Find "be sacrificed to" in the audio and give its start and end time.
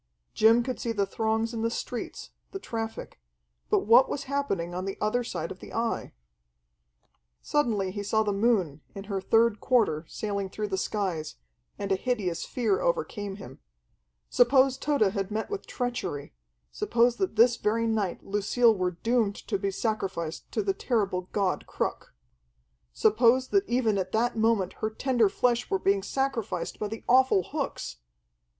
19.59-20.63